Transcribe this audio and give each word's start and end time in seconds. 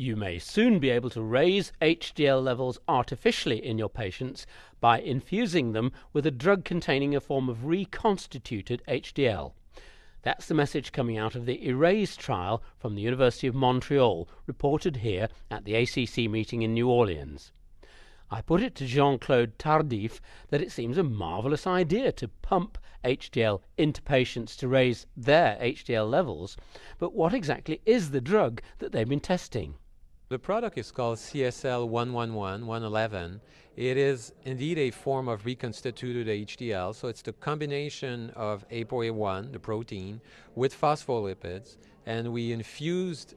You 0.00 0.14
may 0.14 0.38
soon 0.38 0.78
be 0.78 0.90
able 0.90 1.10
to 1.10 1.22
raise 1.22 1.72
HDL 1.82 2.40
levels 2.40 2.78
artificially 2.86 3.66
in 3.66 3.78
your 3.78 3.88
patients 3.88 4.46
by 4.78 5.00
infusing 5.00 5.72
them 5.72 5.90
with 6.12 6.24
a 6.24 6.30
drug 6.30 6.64
containing 6.64 7.16
a 7.16 7.20
form 7.20 7.48
of 7.48 7.64
reconstituted 7.64 8.80
HDL. 8.86 9.54
That's 10.22 10.46
the 10.46 10.54
message 10.54 10.92
coming 10.92 11.18
out 11.18 11.34
of 11.34 11.46
the 11.46 11.66
ERASE 11.66 12.16
trial 12.16 12.62
from 12.76 12.94
the 12.94 13.02
University 13.02 13.48
of 13.48 13.56
Montreal, 13.56 14.28
reported 14.46 14.98
here 14.98 15.28
at 15.50 15.64
the 15.64 15.74
ACC 15.74 16.30
meeting 16.30 16.62
in 16.62 16.74
New 16.74 16.88
Orleans. 16.88 17.50
I 18.30 18.40
put 18.40 18.62
it 18.62 18.76
to 18.76 18.86
Jean 18.86 19.18
Claude 19.18 19.58
Tardif 19.58 20.20
that 20.50 20.62
it 20.62 20.70
seems 20.70 20.96
a 20.96 21.02
marvelous 21.02 21.66
idea 21.66 22.12
to 22.12 22.28
pump 22.28 22.78
HDL 23.02 23.62
into 23.76 24.00
patients 24.02 24.54
to 24.58 24.68
raise 24.68 25.08
their 25.16 25.56
HDL 25.60 26.08
levels, 26.08 26.56
but 27.00 27.14
what 27.14 27.34
exactly 27.34 27.80
is 27.84 28.12
the 28.12 28.20
drug 28.20 28.62
that 28.78 28.92
they've 28.92 29.08
been 29.08 29.18
testing? 29.18 29.74
The 30.30 30.38
product 30.38 30.76
is 30.76 30.90
called 30.90 31.16
CSL 31.16 31.88
111, 31.88 32.66
111. 32.66 33.40
It 33.76 33.96
is 33.96 34.34
indeed 34.44 34.76
a 34.76 34.90
form 34.90 35.26
of 35.26 35.46
reconstituted 35.46 36.26
HDL, 36.26 36.94
so 36.94 37.08
it's 37.08 37.22
the 37.22 37.32
combination 37.32 38.28
of 38.36 38.68
ApoA1, 38.68 39.52
the 39.52 39.58
protein, 39.58 40.20
with 40.54 40.78
phospholipids, 40.78 41.78
and 42.04 42.30
we 42.30 42.52
infused 42.52 43.36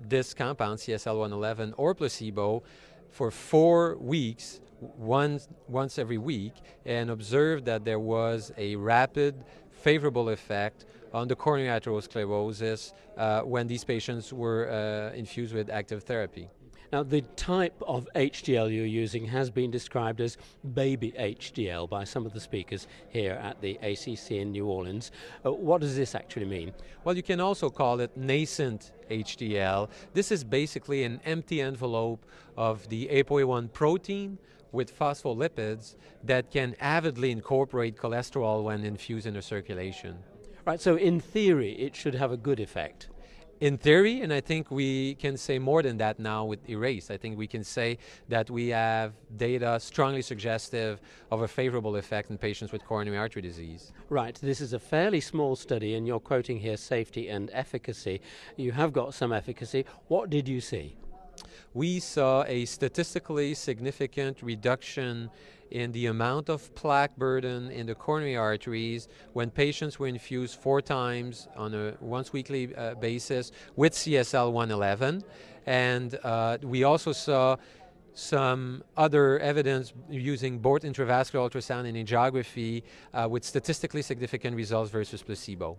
this 0.00 0.34
compound, 0.34 0.80
CSL 0.80 1.18
111, 1.18 1.74
or 1.76 1.94
placebo, 1.94 2.64
for 3.10 3.30
four 3.30 3.96
weeks, 3.98 4.60
once, 4.80 5.46
once 5.68 6.00
every 6.00 6.18
week, 6.18 6.54
and 6.84 7.10
observed 7.10 7.64
that 7.66 7.84
there 7.84 8.00
was 8.00 8.50
a 8.58 8.74
rapid 8.74 9.44
favorable 9.78 10.28
effect 10.30 10.84
on 11.12 11.28
the 11.28 11.36
coronary 11.36 11.68
atherosclerosis 11.80 12.92
uh, 13.16 13.40
when 13.42 13.66
these 13.66 13.84
patients 13.84 14.32
were 14.32 14.68
uh, 14.68 15.16
infused 15.16 15.54
with 15.54 15.70
active 15.70 16.02
therapy. 16.02 16.48
Now, 16.90 17.02
the 17.02 17.20
type 17.36 17.74
of 17.86 18.08
HDL 18.14 18.74
you're 18.74 18.86
using 18.86 19.26
has 19.26 19.50
been 19.50 19.70
described 19.70 20.22
as 20.22 20.38
baby 20.72 21.12
HDL 21.18 21.88
by 21.88 22.04
some 22.04 22.24
of 22.24 22.32
the 22.32 22.40
speakers 22.40 22.86
here 23.10 23.34
at 23.34 23.60
the 23.60 23.78
ACC 23.82 24.30
in 24.30 24.52
New 24.52 24.66
Orleans. 24.66 25.10
Uh, 25.44 25.52
what 25.52 25.82
does 25.82 25.96
this 25.96 26.14
actually 26.14 26.46
mean? 26.46 26.72
Well, 27.04 27.14
you 27.14 27.22
can 27.22 27.40
also 27.40 27.68
call 27.68 28.00
it 28.00 28.16
nascent 28.16 28.92
HDL. 29.10 29.90
This 30.14 30.32
is 30.32 30.42
basically 30.44 31.04
an 31.04 31.20
empty 31.26 31.60
envelope 31.60 32.24
of 32.56 32.88
the 32.88 33.06
ApoA1 33.08 33.70
protein 33.74 34.38
with 34.72 34.98
phospholipids 34.98 35.96
that 36.24 36.50
can 36.50 36.74
avidly 36.80 37.30
incorporate 37.30 37.96
cholesterol 37.96 38.64
when 38.64 38.84
infused 38.84 39.26
in 39.26 39.34
the 39.34 39.42
circulation. 39.42 40.16
Right, 40.64 40.80
so 40.80 40.96
in 40.96 41.20
theory, 41.20 41.72
it 41.72 41.94
should 41.94 42.14
have 42.14 42.32
a 42.32 42.36
good 42.38 42.60
effect. 42.60 43.08
In 43.60 43.76
theory, 43.76 44.20
and 44.20 44.32
I 44.32 44.40
think 44.40 44.70
we 44.70 45.16
can 45.16 45.36
say 45.36 45.58
more 45.58 45.82
than 45.82 45.96
that 45.96 46.20
now 46.20 46.44
with 46.44 46.64
ERASE. 46.68 47.10
I 47.10 47.16
think 47.16 47.36
we 47.36 47.48
can 47.48 47.64
say 47.64 47.98
that 48.28 48.48
we 48.50 48.68
have 48.68 49.14
data 49.36 49.80
strongly 49.80 50.22
suggestive 50.22 51.00
of 51.32 51.42
a 51.42 51.48
favorable 51.48 51.96
effect 51.96 52.30
in 52.30 52.38
patients 52.38 52.70
with 52.70 52.84
coronary 52.84 53.18
artery 53.18 53.42
disease. 53.42 53.92
Right, 54.10 54.38
this 54.40 54.60
is 54.60 54.74
a 54.74 54.78
fairly 54.78 55.20
small 55.20 55.56
study, 55.56 55.96
and 55.96 56.06
you're 56.06 56.20
quoting 56.20 56.60
here 56.60 56.76
safety 56.76 57.28
and 57.28 57.50
efficacy. 57.52 58.20
You 58.56 58.70
have 58.72 58.92
got 58.92 59.12
some 59.12 59.32
efficacy. 59.32 59.86
What 60.06 60.30
did 60.30 60.46
you 60.48 60.60
see? 60.60 60.96
We 61.78 62.00
saw 62.00 62.42
a 62.48 62.64
statistically 62.64 63.54
significant 63.54 64.42
reduction 64.42 65.30
in 65.70 65.92
the 65.92 66.06
amount 66.06 66.48
of 66.48 66.74
plaque 66.74 67.16
burden 67.16 67.70
in 67.70 67.86
the 67.86 67.94
coronary 67.94 68.34
arteries 68.34 69.06
when 69.32 69.48
patients 69.48 69.96
were 69.96 70.08
infused 70.08 70.58
four 70.58 70.82
times 70.82 71.46
on 71.54 71.72
a 71.74 71.94
once 72.00 72.32
weekly 72.32 72.74
uh, 72.74 72.96
basis 72.96 73.52
with 73.76 73.92
CSL 73.92 74.50
111. 74.50 75.22
And 75.66 76.18
uh, 76.24 76.58
we 76.64 76.82
also 76.82 77.12
saw 77.12 77.54
some 78.12 78.82
other 78.96 79.38
evidence 79.38 79.92
using 80.10 80.58
both 80.58 80.82
intravascular 80.82 81.48
ultrasound 81.48 81.86
and 81.86 81.96
angiography 81.96 82.82
uh, 83.14 83.28
with 83.30 83.44
statistically 83.44 84.02
significant 84.02 84.56
results 84.56 84.90
versus 84.90 85.22
placebo 85.22 85.78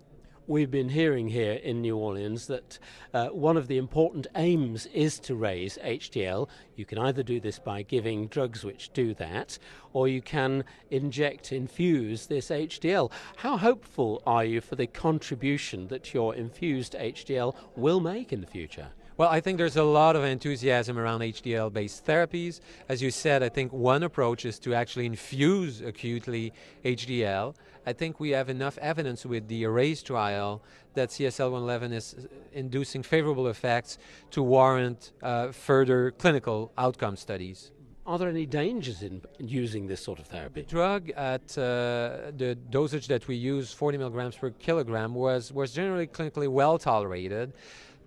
we've 0.49 0.71
been 0.71 0.89
hearing 0.89 1.27
here 1.27 1.53
in 1.53 1.79
New 1.79 1.95
Orleans 1.95 2.47
that 2.47 2.79
uh, 3.13 3.27
one 3.27 3.55
of 3.55 3.67
the 3.67 3.77
important 3.77 4.25
aims 4.35 4.87
is 4.87 5.19
to 5.19 5.35
raise 5.35 5.77
HDL. 5.85 6.49
You 6.75 6.85
can 6.85 6.97
either 6.97 7.21
do 7.21 7.39
this 7.39 7.59
by 7.59 7.83
giving 7.83 8.25
drugs 8.27 8.65
which 8.65 8.91
do 8.91 9.13
that, 9.13 9.59
or 9.93 10.07
you 10.07 10.23
can 10.23 10.63
inject, 10.89 11.51
infuse 11.51 12.25
this 12.25 12.49
HDL. 12.49 13.11
How 13.37 13.57
hopeful 13.57 14.23
are 14.25 14.43
you 14.43 14.59
for 14.59 14.75
the 14.75 14.87
contribution 14.87 15.87
that 15.89 16.15
your 16.15 16.33
infused 16.33 16.93
HDL 16.93 17.55
will 17.75 17.99
make 17.99 18.33
in 18.33 18.41
the 18.41 18.47
future? 18.47 18.87
Well, 19.19 19.27
I 19.27 19.41
think 19.41 19.57
there's 19.57 19.75
a 19.75 19.83
lot 19.83 20.15
of 20.15 20.23
enthusiasm 20.23 20.97
around 20.97 21.19
HDL 21.19 21.73
based 21.73 22.05
therapies. 22.05 22.61
As 22.87 23.01
you 23.01 23.11
said, 23.11 23.43
I 23.43 23.49
think 23.49 23.73
one 23.73 24.03
approach 24.03 24.45
is 24.45 24.59
to 24.59 24.73
actually 24.73 25.07
infuse 25.07 25.81
acutely 25.81 26.53
HDL. 26.85 27.53
I 27.85 27.91
think 27.91 28.21
we 28.21 28.29
have 28.29 28.47
enough 28.47 28.77
evidence 28.77 29.25
with 29.25 29.49
the 29.49 29.63
ERASE 29.63 30.03
trial 30.03 30.63
that 30.93 31.09
CSL 31.09 31.51
111 31.51 31.91
is 31.91 32.29
inducing 32.53 33.03
favorable 33.03 33.49
effects 33.49 33.97
to 34.31 34.41
warrant 34.41 35.11
uh, 35.21 35.51
further 35.51 36.11
clinical 36.11 36.71
outcome 36.77 37.17
studies. 37.17 37.71
Are 38.05 38.17
there 38.17 38.29
any 38.29 38.45
dangers 38.45 39.03
in 39.03 39.21
using 39.37 39.85
this 39.85 40.01
sort 40.01 40.19
of 40.19 40.27
therapy? 40.27 40.61
The 40.61 40.67
drug 40.67 41.09
at 41.11 41.57
uh, 41.57 42.31
the 42.37 42.57
dosage 42.69 43.07
that 43.09 43.27
we 43.27 43.35
use, 43.35 43.73
40 43.73 43.97
milligrams 43.97 44.37
per 44.37 44.51
kilogram, 44.51 45.13
was, 45.13 45.51
was 45.51 45.73
generally 45.73 46.07
clinically 46.07 46.47
well 46.47 46.79
tolerated 46.79 47.51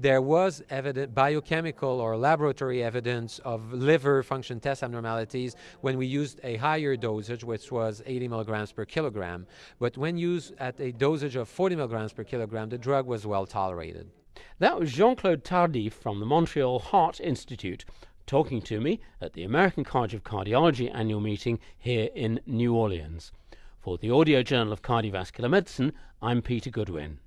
there 0.03 0.21
was 0.21 0.63
evident 0.69 1.15
biochemical 1.15 2.01
or 2.01 2.17
laboratory 2.17 2.83
evidence 2.83 3.39
of 3.45 3.73
liver 3.73 4.25
function 4.25 4.59
test 4.59 4.83
abnormalities 4.83 5.55
when 5.81 5.97
we 5.97 6.07
used 6.07 6.41
a 6.43 6.57
higher 6.57 6.97
dosage, 6.97 7.45
which 7.45 7.71
was 7.71 8.03
80 8.05 8.27
milligrams 8.27 8.73
per 8.73 8.85
kilogram. 8.85 9.47
But 9.79 9.97
when 9.97 10.19
used 10.19 10.55
at 10.59 10.81
a 10.81 10.91
dosage 10.91 11.37
of 11.37 11.49
40 11.49 11.77
milligrams 11.77 12.13
per 12.13 12.25
kilogram, 12.25 12.69
the 12.69 12.79
drug 12.79 13.07
was 13.07 13.27
well 13.27 13.47
tolerated. 13.47 14.11
That 14.59 14.81
was 14.81 14.93
Jean 14.93 15.15
Claude 15.15 15.45
Tardif 15.45 15.93
from 15.93 16.19
the 16.19 16.27
Montreal 16.27 16.81
Heart 16.81 17.21
Institute 17.21 17.85
talking 18.27 18.61
to 18.63 18.81
me 18.81 19.01
at 19.21 19.35
the 19.35 19.45
American 19.45 19.85
College 19.85 20.15
of 20.15 20.25
Cardiology 20.25 20.93
annual 20.93 21.21
meeting 21.21 21.61
here 21.79 22.09
in 22.15 22.41
New 22.45 22.75
Orleans. 22.75 23.31
For 23.81 23.99
the 23.99 24.11
Audio 24.11 24.43
Journal 24.43 24.73
of 24.73 24.83
Cardiovascular 24.83 25.51
Medicine, 25.51 25.93
I'm 26.21 26.43
Peter 26.43 26.71
Goodwin. 26.71 27.19